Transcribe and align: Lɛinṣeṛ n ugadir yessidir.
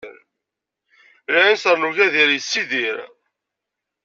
Lɛinṣeṛ 1.33 1.75
n 1.77 1.87
ugadir 1.89 2.29
yessidir. 2.33 2.97